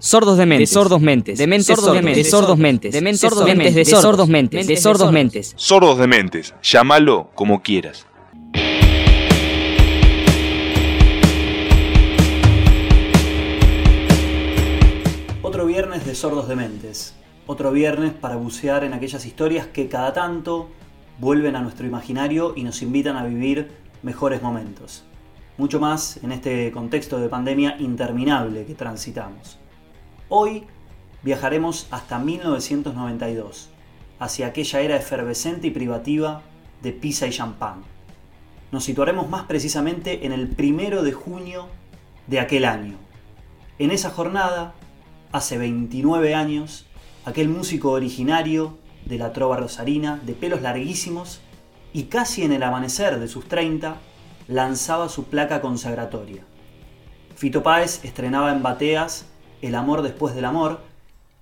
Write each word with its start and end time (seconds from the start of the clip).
Sordos 0.00 0.38
de 0.38 0.46
mentes, 0.46 0.70
sordos 0.70 1.00
mentes, 1.00 1.38
dementes 1.38 1.66
sordos 1.66 1.92
de 1.92 2.02
mentes, 2.02 2.30
sordos 2.30 2.56
mentes, 2.56 2.92
dementes 2.92 3.20
sordos 3.20 3.44
mentes, 3.44 3.74
de 3.74 3.84
sordos 3.84 4.28
mentes, 4.28 4.66
de 4.68 4.76
sordos 4.76 5.10
mentes. 5.10 5.54
Sordos 5.56 5.98
de 5.98 6.06
mentes, 6.06 6.54
llámalo 6.62 7.30
como 7.34 7.62
quieras. 7.64 8.06
Otro 15.42 15.66
viernes 15.66 16.06
de 16.06 16.14
sordos 16.14 16.46
de 16.46 16.54
mentes. 16.54 17.16
Otro 17.48 17.72
viernes 17.72 18.12
para 18.12 18.36
bucear 18.36 18.84
en 18.84 18.92
aquellas 18.92 19.26
historias 19.26 19.66
que 19.66 19.88
cada 19.88 20.12
tanto 20.12 20.68
vuelven 21.18 21.56
a 21.56 21.60
nuestro 21.60 21.88
imaginario 21.88 22.52
y 22.54 22.62
nos 22.62 22.82
invitan 22.82 23.16
a 23.16 23.24
vivir 23.24 23.72
mejores 24.04 24.42
momentos. 24.42 25.02
Mucho 25.56 25.80
más 25.80 26.20
en 26.22 26.30
este 26.30 26.70
contexto 26.70 27.18
de 27.18 27.28
pandemia 27.28 27.74
interminable 27.80 28.64
que 28.64 28.76
transitamos. 28.76 29.58
Hoy 30.30 30.64
viajaremos 31.22 31.86
hasta 31.90 32.18
1992, 32.18 33.70
hacia 34.18 34.48
aquella 34.48 34.80
era 34.82 34.96
efervescente 34.96 35.68
y 35.68 35.70
privativa 35.70 36.42
de 36.82 36.92
pizza 36.92 37.26
y 37.26 37.30
champán. 37.30 37.82
Nos 38.70 38.84
situaremos 38.84 39.30
más 39.30 39.44
precisamente 39.44 40.26
en 40.26 40.32
el 40.32 40.48
primero 40.48 41.02
de 41.02 41.12
junio 41.12 41.68
de 42.26 42.40
aquel 42.40 42.66
año. 42.66 42.98
En 43.78 43.90
esa 43.90 44.10
jornada, 44.10 44.74
hace 45.32 45.56
29 45.56 46.34
años, 46.34 46.84
aquel 47.24 47.48
músico 47.48 47.92
originario 47.92 48.76
de 49.06 49.16
la 49.16 49.32
trova 49.32 49.56
rosarina, 49.56 50.20
de 50.26 50.34
pelos 50.34 50.60
larguísimos, 50.60 51.40
y 51.94 52.04
casi 52.04 52.42
en 52.42 52.52
el 52.52 52.62
amanecer 52.62 53.18
de 53.18 53.28
sus 53.28 53.48
30, 53.48 53.96
lanzaba 54.46 55.08
su 55.08 55.24
placa 55.24 55.62
consagratoria. 55.62 56.42
Fito 57.34 57.62
Páez 57.62 58.04
estrenaba 58.04 58.52
en 58.52 58.62
Bateas 58.62 59.24
el 59.62 59.74
amor 59.74 60.02
después 60.02 60.34
del 60.34 60.44
amor, 60.44 60.80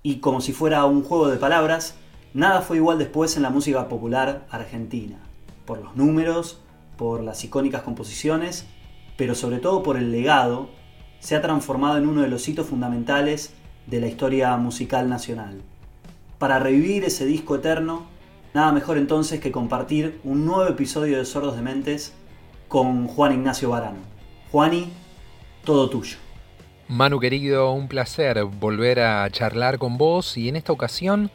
y 0.03 0.17
como 0.17 0.41
si 0.41 0.53
fuera 0.53 0.85
un 0.85 1.03
juego 1.03 1.27
de 1.27 1.37
palabras, 1.37 1.95
nada 2.33 2.61
fue 2.61 2.77
igual 2.77 2.97
después 2.97 3.35
en 3.35 3.43
la 3.43 3.49
música 3.49 3.87
popular 3.87 4.45
argentina, 4.49 5.17
por 5.65 5.81
los 5.81 5.95
números, 5.95 6.59
por 6.97 7.23
las 7.23 7.43
icónicas 7.43 7.81
composiciones, 7.81 8.67
pero 9.17 9.35
sobre 9.35 9.59
todo 9.59 9.83
por 9.83 9.97
el 9.97 10.11
legado, 10.11 10.69
se 11.19 11.35
ha 11.35 11.41
transformado 11.41 11.97
en 11.97 12.07
uno 12.07 12.21
de 12.21 12.27
los 12.27 12.47
hitos 12.47 12.67
fundamentales 12.67 13.53
de 13.87 13.99
la 13.99 14.07
historia 14.07 14.55
musical 14.57 15.09
nacional. 15.09 15.61
Para 16.37 16.59
revivir 16.59 17.03
ese 17.03 17.25
disco 17.25 17.55
eterno, 17.55 18.05
nada 18.53 18.71
mejor 18.71 18.97
entonces 18.97 19.39
que 19.39 19.51
compartir 19.51 20.19
un 20.23 20.45
nuevo 20.45 20.69
episodio 20.69 21.17
de 21.17 21.25
Sordos 21.25 21.55
de 21.55 21.63
Mentes 21.63 22.13
con 22.67 23.07
Juan 23.07 23.33
Ignacio 23.33 23.69
Barano. 23.69 23.99
Juani, 24.51 24.91
todo 25.63 25.89
tuyo. 25.89 26.26
Manu 26.89 27.19
querido, 27.19 27.73
un 27.73 27.89
placer 27.89 28.45
volver 28.45 29.01
a 29.01 29.29
charlar 29.29 29.77
con 29.77 29.97
vos 29.97 30.37
y 30.37 30.47
en 30.47 30.55
esta 30.55 30.71
ocasión 30.71 31.29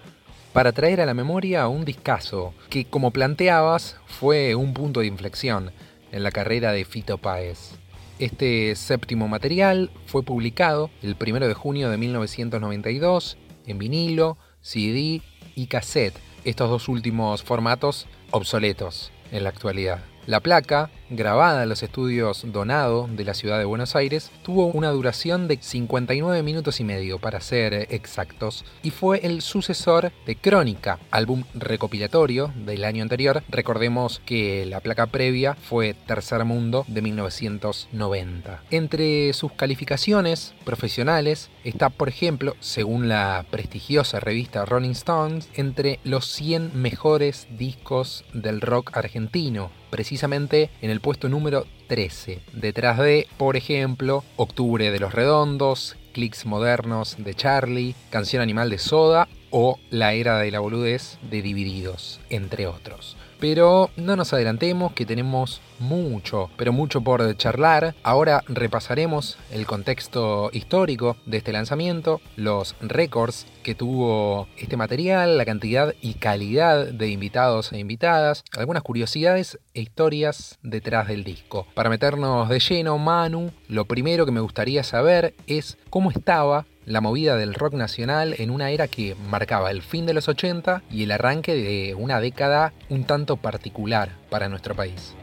para 0.55 0.73
traer 0.73 1.03
a 1.03 1.07
la 1.07 1.13
memoria 1.13 1.69
un 1.69 1.85
discazo 1.85 2.55
que 2.71 2.87
como 2.87 3.11
planteabas 3.11 3.97
fue 4.07 4.55
un 4.55 4.73
punto 4.73 5.01
de 5.01 5.09
inflexión 5.09 5.71
en 6.11 6.23
la 6.23 6.31
carrera 6.31 6.73
de 6.73 6.87
Fito 6.87 7.19
Páez. 7.19 7.73
Este 8.19 8.75
séptimo 8.77 9.29
material 9.29 9.91
fue 10.07 10.23
publicado 10.23 10.89
el 11.03 11.17
1 11.21 11.47
de 11.47 11.55
junio 11.55 11.91
de 11.91 11.99
1992 11.99 13.37
en 13.67 13.79
vinilo, 13.79 14.39
CD 14.63 15.21
y 15.55 15.67
cassette, 15.67 16.19
estos 16.45 16.71
dos 16.71 16.89
últimos 16.89 17.43
formatos 17.43 18.07
obsoletos 18.31 19.13
en 19.33 19.45
la 19.45 19.51
actualidad. 19.51 20.03
La 20.27 20.41
placa, 20.41 20.89
grabada 21.17 21.63
en 21.63 21.69
los 21.69 21.83
estudios 21.83 22.45
Donado 22.53 23.09
de 23.11 23.25
la 23.25 23.35
ciudad 23.35 23.59
de 23.59 23.65
Buenos 23.65 23.95
Aires, 23.97 24.31
tuvo 24.43 24.67
una 24.67 24.91
duración 24.91 25.49
de 25.49 25.59
59 25.61 26.43
minutos 26.43 26.81
y 26.81 26.85
medio, 26.85 27.19
para 27.19 27.41
ser 27.41 27.89
exactos, 27.91 28.65
y 28.83 28.91
fue 28.91 29.21
el 29.25 29.43
sucesor 29.43 30.13
de 30.27 30.37
Crónica, 30.37 30.99
álbum 31.11 31.45
recopilatorio 31.55 32.53
del 32.65 32.85
año 32.85 33.03
anterior. 33.03 33.43
Recordemos 33.49 34.21
que 34.25 34.67
la 34.67 34.81
placa 34.81 35.07
previa 35.07 35.55
fue 35.55 35.95
Tercer 35.95 36.45
Mundo 36.45 36.85
de 36.89 37.03
1990. 37.03 38.63
Entre 38.71 39.33
sus 39.33 39.53
calificaciones 39.53 40.55
profesionales 40.65 41.51
está, 41.65 41.91
por 41.91 42.09
ejemplo, 42.09 42.57
según 42.61 43.09
la 43.09 43.45
prestigiosa 43.51 44.21
revista 44.21 44.65
Rolling 44.65 44.91
Stones, 44.91 45.49
entre 45.55 46.01
los 46.05 46.27
100 46.27 46.73
mejores 46.75 47.47
discos 47.51 48.25
del 48.33 48.61
rock 48.61 48.97
argentino 48.97 49.71
precisamente 49.93 50.71
en 50.81 50.91
el 50.91 51.02
puesto 51.03 51.29
número 51.29 51.67
13, 51.89 52.41
detrás 52.53 52.99
de, 52.99 53.27
por 53.37 53.57
ejemplo, 53.57 54.25
Octubre 54.37 54.91
de 54.91 55.01
los 55.01 55.13
Redondos, 55.13 55.97
Clicks 56.13 56.47
Modernos 56.47 57.17
de 57.19 57.35
Charlie, 57.35 57.95
Canción 58.11 58.41
Animal 58.41 58.71
de 58.71 58.79
Soda 58.79 59.29
o 59.51 59.79
La 59.91 60.15
Era 60.15 60.39
de 60.39 60.51
la 60.51 60.61
Boludez 60.61 61.19
de 61.29 61.43
Divididos, 61.43 62.21
entre 62.31 62.67
otros. 62.67 63.17
Pero 63.41 63.91
no 63.97 64.15
nos 64.15 64.33
adelantemos 64.33 64.93
que 64.93 65.05
tenemos 65.05 65.61
mucho, 65.81 66.49
pero 66.57 66.73
mucho 66.73 67.01
por 67.01 67.37
charlar. 67.37 67.97
Ahora 68.05 68.45
repasaremos 68.47 69.37
el 69.51 69.67
contexto 69.67 70.51
histórico 70.53 71.17
de 71.27 71.39
este 71.39 71.53
lanzamiento, 71.53 72.21
los 72.37 72.77
récords 72.81 73.47
que 73.63 73.75
tuvo 73.75 74.49
este 74.57 74.77
material, 74.77 75.39
la 75.39 75.45
cantidad 75.45 75.95
y 76.01 76.15
calidad 76.15 76.87
de 76.87 77.09
invitados 77.09 77.73
e 77.73 77.79
invitadas, 77.79 78.45
algunas 78.57 78.83
curiosidades 78.83 79.59
e 79.75 79.81
historias 79.81 80.59
detrás 80.63 81.09
del 81.09 81.25
disco. 81.25 81.67
Para 81.75 81.91
meternos 81.91 82.49
de 82.49 82.59
lleno, 82.59 82.99
Manu, 82.99 83.53
lo 83.69 83.87
primero 83.87 84.27
que 84.27 84.33
me 84.33 84.41
gustaría 84.41 84.83
saber 84.83 85.35
es 85.47 85.79
cómo 85.91 86.11
estaba 86.11 86.67
la 86.85 87.01
movida 87.01 87.37
del 87.37 87.55
rock 87.55 87.75
nacional 87.75 88.35
en 88.39 88.51
una 88.51 88.71
era 88.71 88.89
que 88.89 89.15
marcaba 89.31 89.71
el 89.71 89.83
fin 89.83 90.05
de 90.05 90.15
los 90.15 90.29
80 90.29 90.83
y 90.91 91.05
el 91.05 91.13
arranque 91.13 91.55
de 91.55 91.95
una 91.95 92.21
década 92.21 92.73
un 92.89 93.05
tanto 93.05 93.37
particular 93.37 94.11
para 94.31 94.49
nuestro 94.49 94.75
país. 94.75 95.15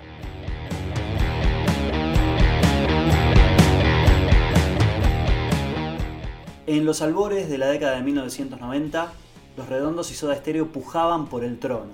En 6.70 6.86
los 6.86 7.02
albores 7.02 7.50
de 7.50 7.58
la 7.58 7.66
década 7.66 7.96
de 7.96 8.04
1990, 8.04 9.12
los 9.58 9.70
redondos 9.70 10.12
y 10.12 10.14
Soda 10.14 10.36
Stereo 10.36 10.68
pujaban 10.68 11.26
por 11.26 11.44
el 11.44 11.58
trono. 11.58 11.94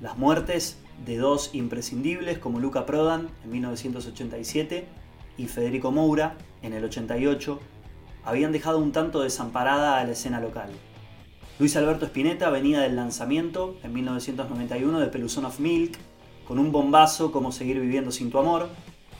Las 0.00 0.16
muertes 0.16 0.78
de 1.04 1.16
dos 1.16 1.50
imprescindibles 1.52 2.38
como 2.38 2.60
Luca 2.60 2.86
Prodan 2.86 3.28
en 3.42 3.50
1987 3.50 4.86
y 5.36 5.46
Federico 5.48 5.90
Moura 5.90 6.36
en 6.62 6.74
el 6.74 6.84
88 6.84 7.58
habían 8.24 8.52
dejado 8.52 8.78
un 8.78 8.92
tanto 8.92 9.20
desamparada 9.20 9.98
a 9.98 10.04
la 10.04 10.12
escena 10.12 10.38
local. 10.38 10.70
Luis 11.58 11.74
Alberto 11.74 12.06
Spinetta 12.06 12.50
venía 12.50 12.82
del 12.82 12.94
lanzamiento 12.94 13.76
en 13.82 13.94
1991 13.94 15.00
de 15.00 15.08
Peluzón 15.08 15.44
of 15.44 15.58
Milk, 15.58 15.98
con 16.46 16.60
un 16.60 16.70
bombazo 16.70 17.32
como 17.32 17.50
Seguir 17.50 17.80
viviendo 17.80 18.12
sin 18.12 18.30
tu 18.30 18.38
amor, 18.38 18.68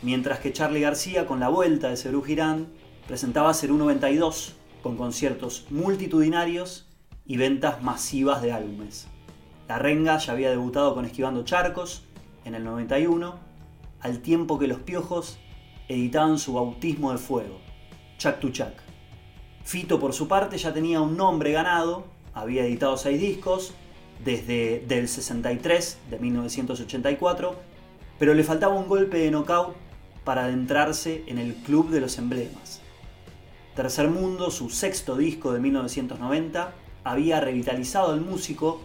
mientras 0.02 0.38
que 0.38 0.52
Charlie 0.52 0.82
García 0.82 1.26
con 1.26 1.40
la 1.40 1.48
vuelta 1.48 1.88
de 1.88 1.96
Cerú 1.96 2.22
Girán 2.22 2.68
presentaba 3.08 3.54
Cerú 3.54 3.76
92, 3.76 4.54
con 4.84 4.98
conciertos 4.98 5.64
multitudinarios 5.70 6.86
y 7.24 7.38
ventas 7.38 7.82
masivas 7.82 8.42
de 8.42 8.52
álbumes. 8.52 9.06
La 9.66 9.78
Renga 9.78 10.18
ya 10.18 10.34
había 10.34 10.50
debutado 10.50 10.94
con 10.94 11.06
Esquivando 11.06 11.42
Charcos 11.42 12.04
en 12.44 12.54
el 12.54 12.64
91, 12.64 13.34
al 14.00 14.18
tiempo 14.18 14.58
que 14.58 14.66
los 14.66 14.80
Piojos 14.80 15.38
editaban 15.88 16.38
su 16.38 16.52
bautismo 16.52 17.12
de 17.12 17.18
fuego, 17.18 17.60
Chac 18.18 18.40
to 18.40 18.50
Chac. 18.50 18.74
Fito, 19.64 19.98
por 19.98 20.12
su 20.12 20.28
parte, 20.28 20.58
ya 20.58 20.74
tenía 20.74 21.00
un 21.00 21.16
nombre 21.16 21.52
ganado, 21.52 22.04
había 22.34 22.66
editado 22.66 22.98
seis 22.98 23.18
discos, 23.18 23.72
desde 24.22 24.84
del 24.86 25.08
63 25.08 25.98
de 26.10 26.18
1984, 26.18 27.54
pero 28.18 28.34
le 28.34 28.44
faltaba 28.44 28.74
un 28.74 28.86
golpe 28.86 29.16
de 29.16 29.30
knockout 29.30 29.74
para 30.24 30.44
adentrarse 30.44 31.24
en 31.26 31.38
el 31.38 31.54
club 31.54 31.88
de 31.88 32.02
los 32.02 32.18
emblemas. 32.18 32.83
Tercer 33.74 34.08
Mundo, 34.08 34.52
su 34.52 34.70
sexto 34.70 35.16
disco 35.16 35.52
de 35.52 35.58
1990, 35.58 36.72
había 37.02 37.40
revitalizado 37.40 38.12
al 38.12 38.20
músico, 38.20 38.80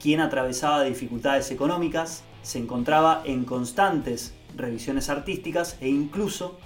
quien 0.00 0.20
atravesaba 0.20 0.82
dificultades 0.82 1.50
económicas, 1.50 2.24
se 2.42 2.58
encontraba 2.58 3.22
en 3.26 3.44
constantes 3.44 4.32
revisiones 4.56 5.10
artísticas 5.10 5.76
e 5.82 5.88
incluso 5.88 6.58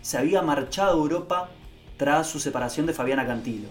se 0.00 0.18
había 0.18 0.42
marchado 0.42 0.90
a 0.90 1.00
Europa 1.00 1.50
tras 1.96 2.26
su 2.26 2.40
separación 2.40 2.86
de 2.86 2.92
Fabiana 2.92 3.24
Cantilo. 3.24 3.68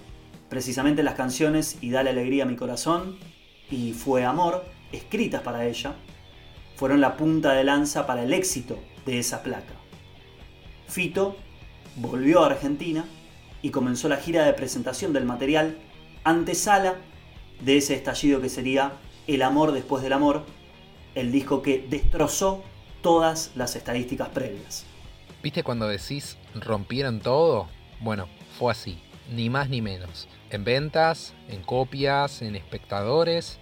Precisamente 0.47 1.03
las 1.03 1.15
canciones 1.15 1.77
Y 1.81 1.89
Dale 1.89 2.11
Alegría 2.11 2.43
a 2.43 2.47
mi 2.47 2.55
corazón 2.55 3.17
y 3.69 3.91
Fue 3.91 4.23
Amor, 4.23 4.63
escritas 4.93 5.41
para 5.41 5.65
ella, 5.65 5.95
fueron 6.77 7.01
la 7.01 7.17
punta 7.17 7.51
de 7.51 7.65
lanza 7.65 8.07
para 8.07 8.23
el 8.23 8.31
éxito 8.31 8.79
de 9.05 9.19
esa 9.19 9.43
placa. 9.43 9.73
Fito 10.87 11.35
volvió 11.97 12.43
a 12.43 12.47
Argentina 12.47 13.05
y 13.61 13.69
comenzó 13.69 14.09
la 14.09 14.17
gira 14.17 14.45
de 14.45 14.53
presentación 14.53 15.13
del 15.13 15.25
material 15.25 15.77
antesala 16.23 16.95
de 17.61 17.77
ese 17.77 17.95
estallido 17.95 18.41
que 18.41 18.49
sería 18.49 18.93
El 19.27 19.43
amor 19.43 19.71
después 19.71 20.03
del 20.03 20.13
amor, 20.13 20.43
el 21.13 21.31
disco 21.31 21.61
que 21.61 21.85
destrozó 21.89 22.63
todas 23.01 23.51
las 23.55 23.75
estadísticas 23.75 24.29
previas. 24.29 24.85
¿Viste 25.43 25.63
cuando 25.63 25.87
decís 25.87 26.37
rompieron 26.55 27.19
todo? 27.19 27.67
Bueno, 27.99 28.27
fue 28.57 28.71
así. 28.71 28.99
ni 29.31 29.49
más 29.49 29.69
ni 29.69 29.81
menos, 29.81 30.27
en 30.49 30.65
ventas, 30.65 31.33
en 31.47 31.61
copias, 31.61 32.41
en 32.41 32.55
espectadores 32.55 33.59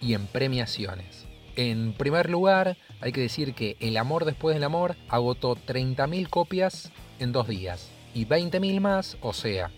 y 0.00 0.14
en 0.14 0.26
premiaciones. 0.26 1.26
En 1.56 1.92
primer 1.92 2.30
lugar, 2.30 2.76
hay 3.00 3.10
que 3.10 3.22
decir 3.22 3.54
que 3.54 3.76
El 3.80 3.96
amor 3.96 4.24
después 4.24 4.54
del 4.54 4.62
amor 4.62 4.94
agotó 5.08 5.56
30.000 5.56 6.28
copias 6.28 6.92
en 7.18 7.32
dos 7.32 7.48
días 7.48 7.90
y 8.18 8.26
20.000 8.26 8.80
más, 8.80 9.16
o 9.20 9.32
sea, 9.32 9.70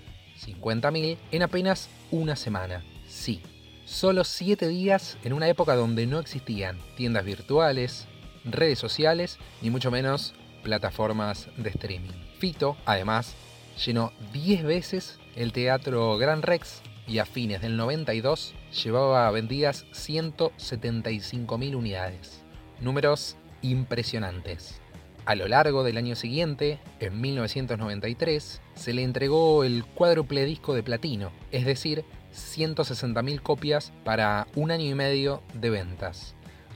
50.000 0.46 1.19
en 1.31 1.42
apenas 1.42 1.90
una 2.10 2.37
semana. 2.37 2.82
Sí, 3.06 3.42
solo 3.84 4.25
7 4.25 4.66
días 4.66 5.19
en 5.25 5.34
una 5.34 5.46
época 5.46 5.76
donde 5.76 6.06
no 6.06 6.19
existían 6.19 6.78
tiendas 6.96 7.26
virtuales, 7.26 8.06
redes 8.44 8.78
sociales, 8.78 9.38
ni 9.60 9.69
mucho 9.69 9.90
menos 9.90 10.32
plataformas 10.62 11.48
de 11.58 11.69
streaming. 11.69 12.14
Fito, 12.38 12.78
además, 12.87 13.34
llenó 13.84 14.10
10 14.32 14.64
veces 14.64 15.19
el 15.37 15.52
teatro 15.52 16.16
Gran 16.16 16.40
Rex 16.40 16.81
y 17.06 17.19
a 17.19 17.26
fines 17.26 17.60
del 17.60 17.76
92 17.76 18.54
llevaba 18.82 19.31
vendidas 19.32 19.84
175.000 19.92 21.75
unidades. 21.75 22.42
Números 22.81 23.37
impresionantes. 23.60 24.80
A 25.26 25.34
lo 25.34 25.46
largo 25.49 25.84
del 25.84 25.96
año 25.96 26.17
siguiente, 26.17 26.78
en 26.99 27.20
1993, 27.20 28.61
se 28.75 28.93
le 28.93 29.02
entregó 29.02 29.64
el 29.64 29.84
cuádruple 29.84 30.44
disco 30.44 30.75
de 30.75 30.82
platino, 30.82 31.31
es 31.52 31.64
decir, 31.64 32.05
160.000 32.34 33.40
copias 33.43 33.93
para 34.05 34.46
un 34.55 34.70
año 34.70 34.87
y 34.87 34.94
medio 34.94 35.43
de 35.55 35.70
ventas. 35.70 36.34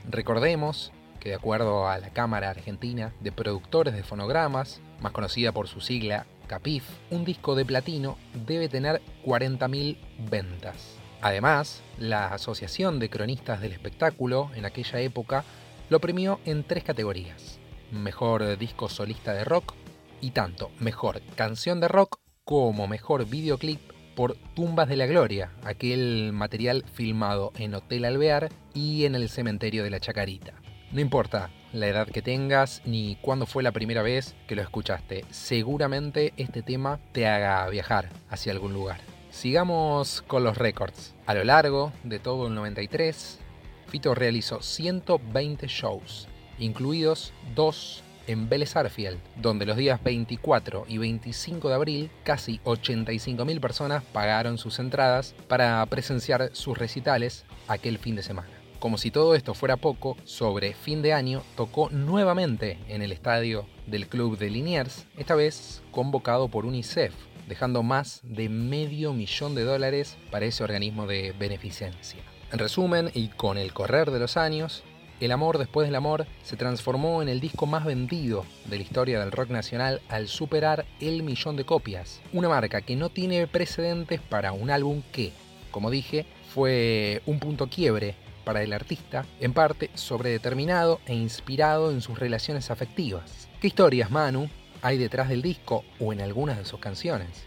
Recordemos 0.09 0.91
que 1.19 1.29
de 1.29 1.35
acuerdo 1.35 1.87
a 1.87 1.97
la 1.97 2.11
Cámara 2.11 2.51
Argentina 2.51 3.13
de 3.19 3.31
Productores 3.31 3.95
de 3.95 4.03
Fonogramas, 4.03 4.79
más 5.01 5.11
conocida 5.11 5.51
por 5.51 5.67
su 5.67 5.81
sigla 5.81 6.27
CAPIF, 6.47 6.83
un 7.09 7.25
disco 7.25 7.55
de 7.55 7.65
platino 7.65 8.17
debe 8.45 8.69
tener 8.69 9.01
40.000 9.25 9.97
ventas. 10.29 10.97
Además, 11.21 11.81
la 11.97 12.27
Asociación 12.27 12.99
de 12.99 13.09
Cronistas 13.09 13.59
del 13.59 13.71
Espectáculo 13.71 14.51
en 14.55 14.65
aquella 14.65 14.99
época 14.99 15.43
lo 15.89 15.99
premió 15.99 16.39
en 16.45 16.63
tres 16.63 16.83
categorías. 16.83 17.59
Mejor 17.91 18.57
disco 18.57 18.89
solista 18.89 19.33
de 19.33 19.43
rock 19.43 19.73
y 20.21 20.31
tanto 20.31 20.71
mejor 20.79 21.21
canción 21.35 21.79
de 21.79 21.87
rock 21.87 22.19
como 22.43 22.87
mejor 22.87 23.25
videoclip 23.25 23.79
por 24.15 24.37
Tumbas 24.55 24.87
de 24.87 24.95
la 24.95 25.05
Gloria, 25.05 25.51
aquel 25.63 26.31
material 26.33 26.85
filmado 26.93 27.51
en 27.57 27.73
Hotel 27.75 28.05
Alvear 28.05 28.49
y 28.73 29.05
en 29.05 29.15
el 29.15 29.29
cementerio 29.29 29.83
de 29.83 29.89
la 29.89 29.99
Chacarita. 29.99 30.53
No 30.91 31.01
importa 31.01 31.49
la 31.73 31.87
edad 31.87 32.07
que 32.07 32.21
tengas 32.21 32.81
ni 32.85 33.17
cuándo 33.21 33.45
fue 33.45 33.61
la 33.61 33.73
primera 33.73 34.01
vez 34.01 34.35
que 34.47 34.55
lo 34.55 34.61
escuchaste, 34.61 35.25
seguramente 35.29 36.33
este 36.37 36.61
tema 36.61 36.99
te 37.11 37.27
haga 37.27 37.67
viajar 37.69 38.09
hacia 38.29 38.53
algún 38.53 38.73
lugar. 38.73 39.01
Sigamos 39.29 40.21
con 40.21 40.45
los 40.45 40.57
récords. 40.57 41.13
A 41.25 41.33
lo 41.33 41.43
largo 41.43 41.91
de 42.03 42.19
todo 42.19 42.47
el 42.47 42.55
93, 42.55 43.39
Fito 43.87 44.15
realizó 44.15 44.61
120 44.61 45.67
shows, 45.67 46.29
incluidos 46.59 47.33
dos 47.55 48.03
en 48.27 48.49
Vélez 48.49 48.75
Arfield, 48.75 49.19
donde 49.35 49.65
los 49.65 49.77
días 49.77 50.03
24 50.03 50.85
y 50.87 50.97
25 50.97 51.69
de 51.69 51.75
abril 51.75 52.11
casi 52.23 52.59
85.000 52.65 53.59
personas 53.59 54.03
pagaron 54.03 54.57
sus 54.57 54.79
entradas 54.79 55.35
para 55.47 55.85
presenciar 55.85 56.49
sus 56.53 56.77
recitales 56.77 57.45
aquel 57.67 57.97
fin 57.97 58.15
de 58.15 58.23
semana. 58.23 58.49
Como 58.79 58.97
si 58.97 59.09
todo 59.09 59.35
esto 59.35 59.53
fuera 59.53 59.77
poco, 59.77 60.17
sobre 60.25 60.73
fin 60.73 61.01
de 61.01 61.13
año 61.13 61.41
tocó 61.55 61.89
nuevamente 61.89 62.77
en 62.87 63.01
el 63.01 63.11
estadio 63.11 63.65
del 63.87 64.07
club 64.07 64.37
de 64.37 64.49
Liniers, 64.49 65.05
esta 65.17 65.33
vez 65.35 65.81
convocado 65.91 66.49
por 66.49 66.65
UNICEF, 66.65 67.13
dejando 67.47 67.83
más 67.83 68.21
de 68.23 68.49
medio 68.49 69.13
millón 69.13 69.55
de 69.55 69.63
dólares 69.63 70.17
para 70.29 70.45
ese 70.45 70.63
organismo 70.63 71.07
de 71.07 71.31
beneficencia. 71.31 72.21
En 72.51 72.59
resumen, 72.59 73.09
y 73.13 73.29
con 73.29 73.57
el 73.57 73.73
correr 73.73 74.11
de 74.11 74.19
los 74.19 74.37
años, 74.37 74.83
El 75.21 75.31
amor 75.31 75.57
después 75.57 75.87
del 75.87 75.95
amor 75.95 76.27
se 76.43 76.57
transformó 76.57 77.21
en 77.21 77.29
el 77.29 77.39
disco 77.39 77.65
más 77.67 77.85
vendido 77.85 78.45
de 78.65 78.75
la 78.75 78.83
historia 78.83 79.19
del 79.21 79.31
rock 79.31 79.49
nacional 79.49 80.01
al 80.09 80.27
superar 80.27 80.85
el 80.99 81.23
millón 81.23 81.55
de 81.55 81.63
copias, 81.63 82.21
una 82.33 82.49
marca 82.49 82.81
que 82.81 82.97
no 82.97 83.09
tiene 83.09 83.47
precedentes 83.47 84.19
para 84.19 84.51
un 84.51 84.69
álbum 84.69 85.03
que, 85.13 85.31
como 85.71 85.89
dije, 85.89 86.25
fue 86.53 87.21
un 87.25 87.39
punto 87.39 87.67
quiebre 87.67 88.15
para 88.43 88.61
el 88.61 88.73
artista, 88.73 89.25
en 89.39 89.53
parte 89.53 89.89
sobredeterminado 89.93 90.99
e 91.05 91.15
inspirado 91.15 91.91
en 91.91 92.01
sus 92.01 92.19
relaciones 92.19 92.69
afectivas. 92.69 93.47
¿Qué 93.61 93.67
historias, 93.67 94.11
Manu, 94.11 94.49
hay 94.81 94.97
detrás 94.97 95.29
del 95.29 95.41
disco 95.41 95.85
o 95.97 96.11
en 96.11 96.19
algunas 96.19 96.57
de 96.57 96.65
sus 96.65 96.81
canciones? 96.81 97.45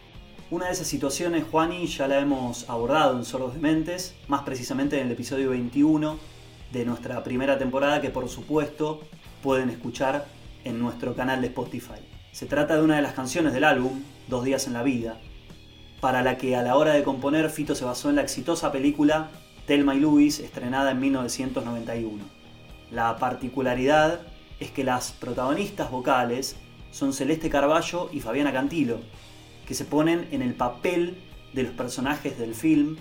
Una 0.51 0.67
de 0.67 0.73
esas 0.73 0.87
situaciones, 0.87 1.45
Juani, 1.51 1.87
ya 1.87 2.09
la 2.09 2.19
hemos 2.19 2.69
abordado 2.71 3.19
en 3.19 3.27
Sordos 3.27 3.53
de 3.53 3.61
Mentes, 3.61 4.15
más 4.27 4.41
precisamente 4.43 4.99
en 4.99 5.09
el 5.09 5.13
episodio 5.13 5.51
21 5.51 6.38
de 6.73 6.85
nuestra 6.85 7.23
primera 7.25 7.59
temporada, 7.59 8.01
que 8.01 8.11
por 8.11 8.29
supuesto 8.29 9.01
pueden 9.43 9.71
escuchar 9.71 10.27
en 10.65 10.79
nuestro 10.79 11.15
canal 11.15 11.41
de 11.41 11.49
Spotify. 11.49 12.01
Se 12.33 12.47
trata 12.47 12.77
de 12.77 12.83
una 12.83 12.97
de 12.97 13.03
las 13.03 13.15
canciones 13.15 13.53
del 13.53 13.65
álbum, 13.65 14.03
Dos 14.29 14.45
días 14.45 14.67
en 14.67 14.75
la 14.75 14.83
vida, 14.83 15.17
para 16.03 16.23
la 16.23 16.37
que 16.37 16.55
a 16.55 16.63
la 16.63 16.77
hora 16.77 16.93
de 16.93 17.03
componer 17.03 17.49
Fito 17.49 17.75
se 17.75 17.87
basó 17.87 18.11
en 18.11 18.17
la 18.17 18.23
exitosa 18.23 18.71
película 18.71 19.31
Thelma 19.67 19.95
y 19.95 20.01
Louise, 20.01 20.45
estrenada 20.45 20.91
en 20.91 21.01
1991. 21.01 22.25
La 22.91 23.17
particularidad 23.17 24.21
es 24.61 24.71
que 24.71 24.85
las 24.85 25.13
protagonistas 25.13 25.91
vocales 25.91 26.57
son 26.91 27.15
Celeste 27.15 27.49
Carballo 27.49 28.11
y 28.13 28.21
Fabiana 28.21 28.53
Cantilo, 28.53 29.01
que 29.67 29.75
se 29.75 29.85
ponen 29.87 30.29
en 30.31 30.43
el 30.43 30.55
papel 30.55 31.17
de 31.53 31.63
los 31.63 31.73
personajes 31.73 32.39
del 32.39 32.55
film, 32.55 32.97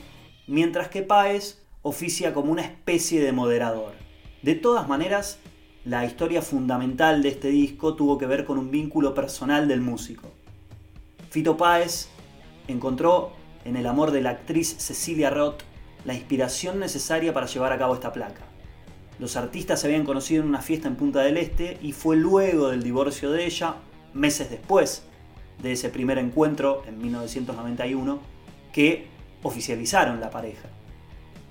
mientras 0.47 0.87
que 0.87 1.01
Páez 1.01 1.61
oficia 1.87 2.33
como 2.33 2.51
una 2.51 2.63
especie 2.63 3.21
de 3.21 3.31
moderador. 3.31 3.93
De 4.41 4.55
todas 4.55 4.87
maneras, 4.87 5.39
la 5.85 6.05
historia 6.05 6.41
fundamental 6.41 7.23
de 7.23 7.29
este 7.29 7.47
disco 7.47 7.95
tuvo 7.95 8.17
que 8.17 8.25
ver 8.25 8.45
con 8.45 8.57
un 8.57 8.71
vínculo 8.71 9.13
personal 9.13 9.67
del 9.67 9.81
músico. 9.81 10.31
Fito 11.29 11.55
Páez 11.55 12.09
encontró 12.67 13.31
en 13.63 13.77
el 13.77 13.87
amor 13.87 14.11
de 14.11 14.21
la 14.21 14.31
actriz 14.31 14.75
Cecilia 14.77 15.29
Roth 15.29 15.61
la 16.03 16.13
inspiración 16.13 16.79
necesaria 16.79 17.33
para 17.33 17.47
llevar 17.47 17.71
a 17.71 17.77
cabo 17.77 17.93
esta 17.93 18.11
placa. 18.11 18.41
Los 19.19 19.35
artistas 19.35 19.79
se 19.79 19.87
habían 19.87 20.05
conocido 20.05 20.43
en 20.43 20.49
una 20.49 20.61
fiesta 20.61 20.87
en 20.87 20.95
Punta 20.95 21.21
del 21.21 21.37
Este 21.37 21.77
y 21.81 21.93
fue 21.93 22.17
luego 22.17 22.69
del 22.69 22.83
divorcio 22.83 23.31
de 23.31 23.45
ella, 23.45 23.75
meses 24.13 24.49
después 24.49 25.03
de 25.61 25.71
ese 25.71 25.89
primer 25.89 26.17
encuentro 26.17 26.83
en 26.85 26.99
1991, 26.99 28.19
que 28.73 29.07
oficializaron 29.41 30.19
la 30.19 30.29
pareja. 30.29 30.69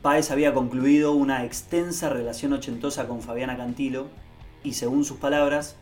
Páez 0.06 0.30
había 0.30 0.54
concluido 0.54 1.14
una 1.14 1.44
extensa 1.44 2.08
relación 2.08 2.52
ochentosa 2.52 3.08
con 3.08 3.22
Fabiana 3.22 3.56
Cantilo 3.56 4.06
y 4.62 4.75
según 4.75 5.04
sus 5.04 5.16
palabras, 5.16 5.75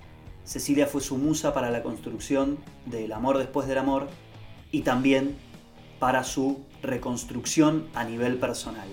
Cecilia 0.47 0.87
fue 0.87 1.03
su 1.03 1.19
musa 1.19 1.53
para 1.53 1.71
la 1.71 1.83
construcción 1.83 2.57
de 2.87 3.05
El 3.05 3.13
amor 3.13 3.37
después 3.37 3.69
del 3.69 3.77
amor 3.77 4.09
y 4.73 4.81
también 4.81 5.37
para 5.99 6.25
su 6.25 6.65
reconstrucción 6.81 7.87
a 7.93 8.05
nivel 8.05 8.39
personal. 8.39 8.89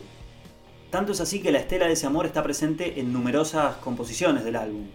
Tanto 0.89 1.13
es 1.13 1.21
así 1.21 1.41
que 1.41 1.53
la 1.53 1.59
estela 1.59 1.87
de 1.87 1.93
ese 1.93 2.07
amor 2.07 2.25
está 2.25 2.43
presente 2.43 2.99
en 2.99 3.13
numerosas 3.13 3.77
composiciones 3.77 4.43
del 4.43 4.57
álbum. 4.57 4.87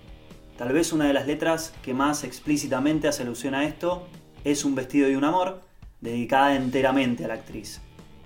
Tal 0.58 0.70
vez 0.70 0.92
una 0.92 1.06
de 1.06 1.14
las 1.14 1.26
letras 1.26 1.72
que 1.82 1.94
más 1.94 2.24
explícitamente 2.24 3.08
hace 3.08 3.22
alusión 3.22 3.54
a 3.54 3.64
esto 3.64 4.06
es 4.44 4.66
Un 4.66 4.74
vestido 4.74 5.08
y 5.08 5.14
un 5.14 5.24
amor, 5.24 5.62
dedicada 6.02 6.56
enteramente 6.56 7.24
a 7.24 7.28
la 7.28 7.34
actriz. 7.34 7.80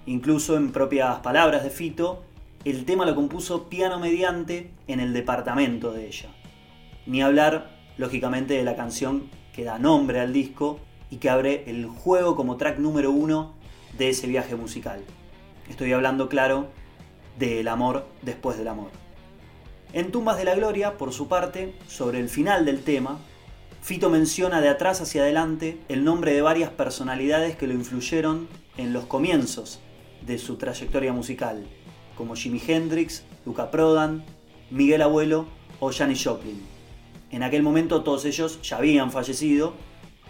Incluso 0.07 0.57
en 0.57 0.73
propias 0.73 1.19
palabras 1.19 1.63
de 1.63 1.71
Fito, 1.71 2.23
el 2.65 2.85
tema 2.85 3.05
lo 3.05 3.15
compuso 3.15 3.69
piano 3.69 3.99
mediante 3.99 4.71
en 4.87 4.99
el 4.99 5.13
departamento 5.13 5.93
de 5.93 6.07
ella. 6.07 6.31
Ni 7.07 7.23
hablar, 7.23 7.71
lógicamente, 7.99 8.55
de 8.55 8.65
la 8.65 8.77
canción 8.77 9.29
que 9.53 9.65
da 9.65 9.79
nombre 9.79 10.21
al 10.21 10.33
disco 10.33 10.81
y 11.11 11.17
que 11.17 11.29
abre 11.29 11.65
el 11.67 11.87
juego 11.87 12.35
como 12.35 12.57
track 12.57 12.79
número 12.79 13.11
uno 13.11 13.53
de 13.99 14.09
ese 14.09 14.27
viaje 14.27 14.57
musical. 14.57 15.01
Estoy 15.69 15.93
hablando, 15.93 16.29
claro, 16.29 16.69
del 17.39 17.69
amor 17.69 18.07
después 18.23 18.57
del 18.57 18.69
amor. 18.69 18.91
En 19.93 20.13
Tumbas 20.13 20.39
de 20.39 20.45
la 20.45 20.55
Gloria, 20.55 20.97
por 20.97 21.13
su 21.13 21.29
parte, 21.29 21.75
sobre 21.89 22.21
el 22.21 22.29
final 22.29 22.65
del 22.65 22.83
tema, 22.83 23.19
Fito 23.83 24.09
menciona 24.09 24.61
de 24.61 24.69
atrás 24.69 25.01
hacia 25.01 25.23
adelante 25.23 25.79
el 25.89 26.05
nombre 26.05 26.33
de 26.33 26.43
varias 26.43 26.71
personalidades 26.71 27.57
que 27.57 27.67
lo 27.67 27.75
influyeron 27.75 28.49
en 28.77 28.93
los 28.93 29.07
comienzos 29.07 29.81
de 30.27 30.39
su 30.39 30.57
trayectoria 30.57 31.13
musical, 31.13 31.67
como 32.17 32.35
Jimi 32.35 32.61
Hendrix, 32.67 33.25
Luca 33.47 33.71
Prodan, 33.71 34.25
Miguel 34.71 35.03
Abuelo 35.03 35.47
o 35.81 35.93
Janis 35.93 36.23
Joplin. 36.25 36.61
En 37.31 37.43
aquel 37.43 37.63
momento 37.63 38.03
todos 38.03 38.25
ellos 38.25 38.61
ya 38.63 38.79
habían 38.79 39.11
fallecido, 39.11 39.75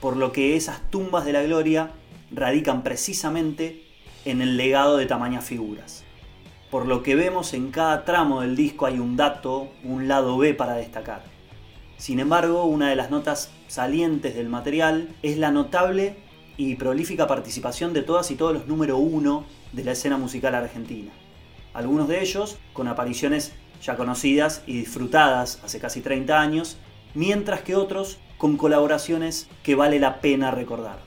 por 0.00 0.16
lo 0.16 0.32
que 0.32 0.56
esas 0.56 0.90
tumbas 0.90 1.24
de 1.24 1.32
la 1.32 1.42
gloria 1.42 1.90
radican 2.30 2.82
precisamente 2.82 3.84
en 4.24 4.42
el 4.42 4.56
legado 4.56 4.96
de 4.96 5.06
tamañas 5.06 5.44
figuras. 5.44 6.04
Por 6.70 6.86
lo 6.86 7.02
que 7.02 7.16
vemos 7.16 7.52
en 7.54 7.70
cada 7.70 8.04
tramo 8.04 8.42
del 8.42 8.54
disco 8.54 8.86
hay 8.86 8.98
un 8.98 9.16
dato, 9.16 9.70
un 9.82 10.06
lado 10.08 10.38
B 10.38 10.54
para 10.54 10.74
destacar. 10.74 11.24
Sin 11.96 12.20
embargo, 12.20 12.64
una 12.64 12.88
de 12.88 12.96
las 12.96 13.10
notas 13.10 13.50
salientes 13.66 14.34
del 14.34 14.48
material 14.48 15.08
es 15.22 15.36
la 15.36 15.50
notable 15.50 16.16
y 16.60 16.74
prolífica 16.74 17.26
participación 17.26 17.94
de 17.94 18.02
todas 18.02 18.30
y 18.30 18.34
todos 18.34 18.52
los 18.52 18.66
número 18.66 18.98
uno 18.98 19.46
de 19.72 19.82
la 19.82 19.92
escena 19.92 20.18
musical 20.18 20.54
argentina. 20.54 21.10
Algunos 21.72 22.06
de 22.06 22.20
ellos 22.20 22.58
con 22.74 22.86
apariciones 22.86 23.52
ya 23.82 23.96
conocidas 23.96 24.62
y 24.66 24.76
disfrutadas 24.76 25.58
hace 25.64 25.80
casi 25.80 26.02
30 26.02 26.38
años, 26.38 26.76
mientras 27.14 27.62
que 27.62 27.76
otros 27.76 28.18
con 28.36 28.58
colaboraciones 28.58 29.48
que 29.62 29.74
vale 29.74 29.98
la 29.98 30.20
pena 30.20 30.50
recordar. 30.50 30.98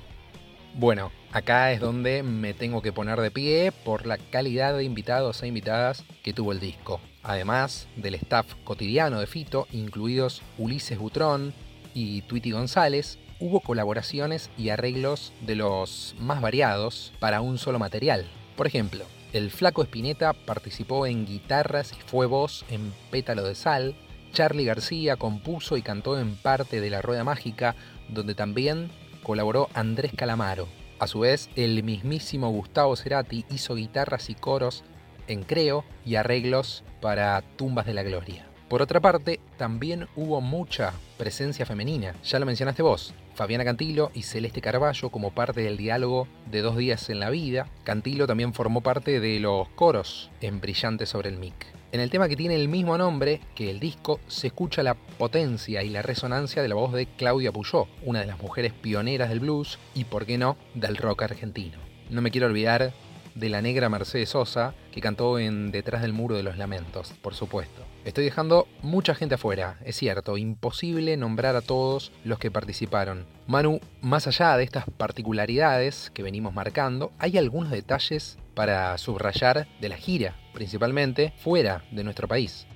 Bueno, 0.73 1.11
acá 1.31 1.71
es 1.71 1.79
donde 1.79 2.23
me 2.23 2.55
tengo 2.55 2.81
que 2.81 2.91
poner 2.91 3.21
de 3.21 3.29
pie 3.29 3.71
por 3.71 4.07
la 4.07 4.17
calidad 4.17 4.75
de 4.75 4.83
invitados 4.83 5.43
e 5.43 5.47
invitadas 5.47 6.03
que 6.23 6.33
tuvo 6.33 6.51
el 6.51 6.59
disco. 6.59 6.99
Además 7.21 7.87
del 7.95 8.15
staff 8.15 8.47
cotidiano 8.63 9.19
de 9.19 9.27
Fito, 9.27 9.67
incluidos 9.71 10.41
Ulises 10.57 10.97
Butrón 10.97 11.53
y 11.93 12.23
Tweety 12.23 12.49
González, 12.49 13.19
hubo 13.43 13.59
colaboraciones 13.59 14.49
y 14.57 14.69
arreglos 14.69 15.33
de 15.41 15.57
los 15.57 16.15
más 16.17 16.39
variados 16.39 17.11
para 17.19 17.41
un 17.41 17.57
solo 17.57 17.77
material. 17.77 18.25
Por 18.55 18.67
ejemplo, 18.67 19.03
el 19.33 19.51
Flaco 19.51 19.83
Espineta 19.83 20.31
participó 20.31 21.05
en 21.05 21.25
guitarras 21.25 21.91
y 21.91 22.01
fue 22.05 22.25
voz 22.25 22.63
en 22.69 22.93
Pétalo 23.11 23.43
de 23.43 23.55
Sal. 23.55 23.95
Charlie 24.31 24.63
García 24.63 25.17
compuso 25.17 25.75
y 25.75 25.81
cantó 25.81 26.17
en 26.17 26.37
parte 26.37 26.79
de 26.79 26.89
La 26.89 27.01
Rueda 27.01 27.25
Mágica, 27.25 27.75
donde 28.07 28.33
también 28.33 28.89
colaboró 29.23 29.67
Andrés 29.73 30.13
Calamaro. 30.15 30.69
A 30.99 31.07
su 31.07 31.19
vez, 31.19 31.49
el 31.57 31.83
mismísimo 31.83 32.49
Gustavo 32.49 32.95
Cerati 32.95 33.43
hizo 33.51 33.75
guitarras 33.75 34.29
y 34.29 34.35
coros 34.35 34.85
en 35.27 35.43
Creo 35.43 35.83
y 36.05 36.15
arreglos 36.15 36.85
para 37.01 37.41
Tumbas 37.57 37.85
de 37.85 37.93
la 37.93 38.03
Gloria. 38.03 38.47
Por 38.69 38.81
otra 38.81 39.01
parte, 39.01 39.41
también 39.57 40.07
hubo 40.15 40.39
mucha 40.39 40.93
presencia 41.17 41.65
femenina. 41.65 42.15
Ya 42.23 42.39
lo 42.39 42.45
mencionaste 42.45 42.81
vos, 42.81 43.13
Fabiana 43.35 43.65
Cantilo 43.65 44.11
y 44.13 44.23
Celeste 44.23 44.61
Carballo 44.61 45.09
como 45.09 45.31
parte 45.31 45.61
del 45.61 45.77
diálogo 45.77 46.27
de 46.51 46.61
Dos 46.61 46.77
días 46.77 47.09
en 47.09 47.19
la 47.19 47.29
vida. 47.29 47.67
Cantilo 47.83 48.27
también 48.27 48.53
formó 48.53 48.81
parte 48.81 49.19
de 49.19 49.39
los 49.39 49.67
coros 49.69 50.29
en 50.41 50.61
Brillante 50.61 51.05
sobre 51.05 51.29
el 51.29 51.37
mic. 51.37 51.65
En 51.91 51.99
el 51.99 52.09
tema 52.09 52.27
que 52.27 52.35
tiene 52.35 52.55
el 52.55 52.69
mismo 52.69 52.97
nombre 52.97 53.39
que 53.53 53.69
el 53.69 53.79
disco, 53.79 54.19
se 54.27 54.47
escucha 54.47 54.81
la 54.81 54.95
potencia 54.95 55.83
y 55.83 55.89
la 55.89 56.01
resonancia 56.01 56.61
de 56.61 56.67
la 56.67 56.75
voz 56.75 56.93
de 56.93 57.05
Claudia 57.05 57.51
Puyó, 57.51 57.87
una 58.01 58.21
de 58.21 58.25
las 58.25 58.41
mujeres 58.41 58.73
pioneras 58.73 59.29
del 59.29 59.39
blues 59.39 59.77
y, 59.93 60.05
por 60.05 60.25
qué 60.25 60.39
no, 60.39 60.57
del 60.73 60.97
rock 60.97 61.21
argentino. 61.21 61.77
No 62.09 62.21
me 62.21 62.31
quiero 62.31 62.47
olvidar 62.47 62.93
de 63.35 63.49
la 63.49 63.61
negra 63.61 63.89
Mercedes 63.89 64.29
Sosa, 64.29 64.73
que 64.91 65.01
cantó 65.01 65.37
en 65.37 65.71
Detrás 65.71 66.01
del 66.01 66.13
Muro 66.13 66.35
de 66.35 66.43
los 66.43 66.57
Lamentos, 66.57 67.13
por 67.21 67.35
supuesto. 67.35 67.83
Estoy 68.05 68.25
dejando 68.25 68.67
mucha 68.81 69.15
gente 69.15 69.35
afuera, 69.35 69.77
es 69.85 69.95
cierto, 69.95 70.37
imposible 70.37 71.15
nombrar 71.15 71.55
a 71.55 71.61
todos 71.61 72.11
los 72.25 72.37
que 72.37 72.51
participaron. 72.51 73.25
Manu, 73.47 73.79
más 74.01 74.27
allá 74.27 74.57
de 74.57 74.65
estas 74.65 74.83
particularidades 74.97 76.11
que 76.13 76.21
venimos 76.21 76.53
marcando, 76.53 77.13
hay 77.17 77.37
algunos 77.37 77.71
detalles 77.71 78.37
para 78.55 78.97
subrayar 78.97 79.67
de 79.79 79.87
la 79.87 79.95
gira, 79.95 80.35
principalmente 80.53 81.33
fuera 81.37 81.85
de 81.91 82.03
nuestro 82.03 82.27
país. 82.27 82.67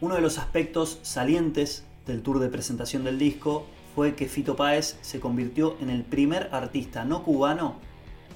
Uno 0.00 0.16
de 0.16 0.22
los 0.22 0.38
aspectos 0.38 0.98
salientes 1.02 1.86
del 2.04 2.22
tour 2.22 2.40
de 2.40 2.48
presentación 2.48 3.04
del 3.04 3.20
disco 3.20 3.68
fue 3.94 4.16
que 4.16 4.26
Fito 4.26 4.56
Páez 4.56 4.98
se 5.02 5.20
convirtió 5.20 5.76
en 5.80 5.88
el 5.88 6.02
primer 6.02 6.48
artista 6.50 7.04
no 7.04 7.22
cubano 7.22 7.80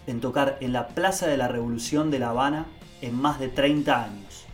en 0.06 0.20
tocar 0.20 0.56
en 0.60 0.72
la 0.72 0.88
Plaza 0.88 1.26
de 1.26 1.36
la 1.36 1.48
Revolución 1.48 2.12
de 2.12 2.20
La 2.20 2.30
Habana 2.30 2.66
en 3.02 3.14
más 3.16 3.40
de 3.40 3.48
30 3.48 4.04
años. 4.04 4.46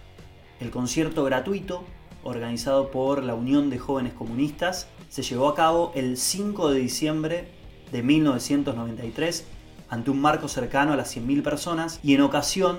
El 0.59 0.71
concierto 0.71 1.23
gratuito, 1.25 1.85
organizado 2.23 2.91
por 2.91 3.23
la 3.23 3.35
Unión 3.35 3.69
de 3.69 3.79
Jóvenes 3.79 4.15
Comunistas, 4.15 4.89
se 5.11 5.23
llevó 5.23 5.49
a 5.49 5.55
cabo 5.55 5.93
el 5.95 6.17
5 6.17 6.71
de 6.71 6.81
diciembre 6.81 7.49
de 7.93 8.03
1993 8.03 9.47
ante 9.91 10.11
un 10.11 10.21
marco 10.21 10.49
cercano 10.49 10.95
a 10.95 10.97
las 10.97 11.15
100.000 11.15 11.43
personas 11.43 12.01
y 12.03 12.15
en 12.15 12.23
ocasión 12.23 12.79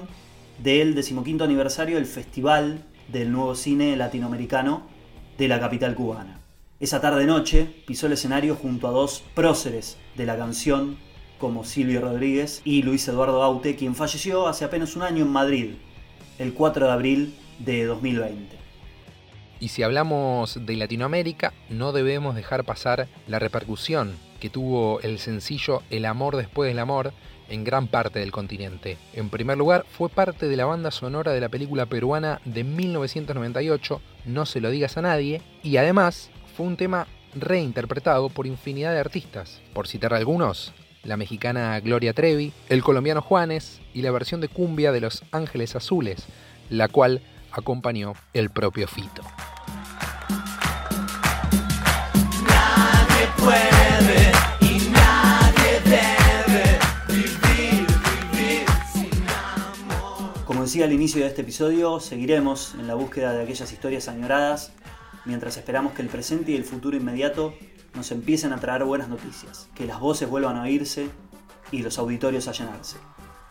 del 0.61 0.95
decimoquinto 0.95 1.43
aniversario 1.43 1.97
del 1.97 2.07
Festival 2.07 2.83
del 3.07 3.31
Nuevo 3.31 3.53
Cine 3.55 3.95
Latinoamericano 3.95 4.81
de 5.37 5.47
la 5.47 5.59
capital 5.59 5.93
cubana. 5.93 6.39
Esa 6.79 6.99
tarde-noche 6.99 7.83
pisó 7.85 8.07
el 8.07 8.13
escenario 8.13 8.55
junto 8.55 8.87
a 8.87 8.91
dos 8.91 9.23
próceres 9.35 9.97
de 10.15 10.25
la 10.25 10.35
canción 10.35 10.97
como 11.37 11.63
Silvio 11.63 12.01
Rodríguez 12.01 12.61
y 12.65 12.81
Luis 12.81 13.07
Eduardo 13.07 13.43
Aute, 13.43 13.75
quien 13.75 13.93
falleció 13.93 14.47
hace 14.47 14.65
apenas 14.65 14.95
un 14.95 15.03
año 15.03 15.23
en 15.23 15.31
Madrid, 15.31 15.75
el 16.39 16.53
4 16.53 16.87
de 16.87 16.91
abril 16.91 17.35
de 17.59 17.85
2020. 17.85 18.55
Y 19.59 19.69
si 19.69 19.83
hablamos 19.83 20.65
de 20.65 20.75
Latinoamérica, 20.75 21.53
no 21.69 21.91
debemos 21.91 22.35
dejar 22.35 22.63
pasar 22.63 23.07
la 23.27 23.39
repercusión 23.39 24.13
que 24.39 24.49
tuvo 24.49 25.01
el 25.01 25.17
sencillo 25.17 25.81
El 25.89 26.05
amor 26.05 26.35
después 26.35 26.69
del 26.69 26.79
amor 26.79 27.11
en 27.49 27.63
gran 27.63 27.87
parte 27.87 28.19
del 28.19 28.31
continente. 28.31 28.97
En 29.13 29.29
primer 29.29 29.57
lugar, 29.57 29.85
fue 29.89 30.09
parte 30.09 30.47
de 30.47 30.57
la 30.57 30.65
banda 30.65 30.91
sonora 30.91 31.31
de 31.31 31.41
la 31.41 31.49
película 31.49 31.85
peruana 31.85 32.41
de 32.45 32.63
1998, 32.63 34.01
No 34.25 34.45
se 34.45 34.61
lo 34.61 34.69
digas 34.69 34.97
a 34.97 35.01
nadie, 35.01 35.41
y 35.63 35.77
además 35.77 36.29
fue 36.55 36.65
un 36.65 36.77
tema 36.77 37.07
reinterpretado 37.35 38.29
por 38.29 38.47
infinidad 38.47 38.93
de 38.93 38.99
artistas. 38.99 39.61
Por 39.73 39.87
citar 39.87 40.13
algunos, 40.13 40.73
la 41.03 41.17
mexicana 41.17 41.79
Gloria 41.79 42.13
Trevi, 42.13 42.51
el 42.69 42.83
colombiano 42.83 43.21
Juanes 43.21 43.79
y 43.93 44.01
la 44.01 44.11
versión 44.11 44.41
de 44.41 44.49
cumbia 44.49 44.91
de 44.91 45.01
Los 45.01 45.23
Ángeles 45.31 45.75
Azules, 45.75 46.25
la 46.69 46.89
cual 46.89 47.21
acompañó 47.57 48.13
el 48.33 48.49
propio 48.51 48.87
Fito. 48.87 49.23
Como 60.45 60.61
decía 60.61 60.85
al 60.85 60.93
inicio 60.93 61.21
de 61.21 61.27
este 61.27 61.41
episodio, 61.41 61.99
seguiremos 61.99 62.75
en 62.75 62.87
la 62.87 62.93
búsqueda 62.93 63.33
de 63.33 63.43
aquellas 63.43 63.71
historias 63.71 64.07
añoradas 64.07 64.71
mientras 65.25 65.57
esperamos 65.57 65.93
que 65.93 66.01
el 66.01 66.07
presente 66.07 66.51
y 66.51 66.55
el 66.55 66.63
futuro 66.63 66.95
inmediato 66.95 67.53
nos 67.95 68.11
empiecen 68.11 68.53
a 68.53 68.59
traer 68.59 68.83
buenas 68.83 69.09
noticias, 69.09 69.67
que 69.75 69.85
las 69.85 69.99
voces 69.99 70.29
vuelvan 70.29 70.55
a 70.55 70.63
oírse 70.63 71.09
y 71.71 71.81
los 71.81 71.97
auditorios 71.97 72.47
a 72.47 72.53
llenarse. 72.53 72.97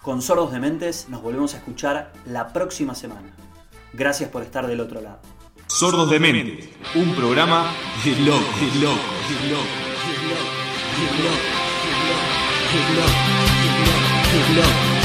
Con 0.01 0.23
Sordos 0.23 0.53
de 0.53 0.61
Mentes 0.61 1.09
nos 1.09 1.21
volvemos 1.21 1.55
a 1.55 1.59
escuchar 1.59 2.13
la 2.25 2.53
próxima 2.53 2.95
semana. 2.95 3.46
Gracias 3.93 4.31
por 4.31 4.43
estar 4.43 4.67
del 4.67 4.81
otro 4.81 5.01
lado. 5.01 5.21
Sordos 5.67 6.11
de 6.11 6.21
Mentes, 6.21 6.69
un 6.95 7.15
programa 7.15 7.73
de 8.05 8.13
loco, 8.21 8.45
de 8.61 8.81
loco, 8.81 9.01
de 9.29 9.49
loco, 9.51 9.67
de 9.77 10.05
loco, 10.29 10.47
de 10.97 11.07
loco, 11.25 11.47
de 12.73 12.81
loco, 12.95 13.17
de 13.53 13.71
loco, 13.85 14.07
de 14.33 14.61
loco. 14.61 14.96